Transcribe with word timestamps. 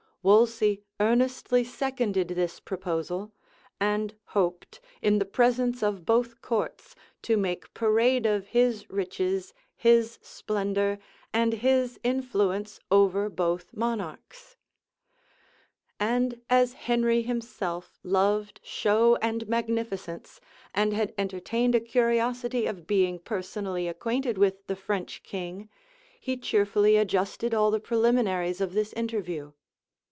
Wolsey 0.23 0.83
earnestly 0.99 1.63
seconded 1.63 2.27
this 2.27 2.59
proposal; 2.59 3.33
and 3.79 4.13
hoped, 4.37 4.79
in 5.01 5.17
the 5.17 5.25
presence 5.25 5.81
of 5.81 6.05
both 6.05 6.43
courts, 6.43 6.93
to 7.23 7.35
make 7.37 7.73
parade 7.73 8.27
of 8.27 8.49
his 8.49 8.87
riches, 8.91 9.51
his 9.75 10.19
splendor, 10.21 10.99
and 11.33 11.53
his 11.53 11.99
influence 12.03 12.79
over 12.91 13.29
both 13.31 13.73
monarchs.[*] 13.73 14.45
* 14.45 14.45
Polyd. 14.45 14.45
Virg. 14.45 14.57
lib. 14.59 15.89
xxvii. 15.89 16.07
And 16.37 16.41
as 16.51 16.73
Henry 16.73 17.23
himself 17.23 17.97
loved 18.03 18.61
show 18.63 19.15
and 19.23 19.47
magnificence, 19.47 20.39
and 20.75 20.93
had 20.93 21.15
entertained 21.17 21.73
a 21.73 21.79
curiosity 21.79 22.67
of 22.67 22.85
being 22.85 23.17
personally 23.17 23.87
acquainted 23.87 24.37
with 24.37 24.67
the 24.67 24.75
French 24.75 25.23
king, 25.23 25.67
he 26.19 26.37
cheerfully 26.37 26.95
adjusted 26.97 27.55
all 27.55 27.71
the 27.71 27.79
preliminaries 27.79 28.61
of 28.61 28.75
this 28.75 28.93
interview. 28.93 29.53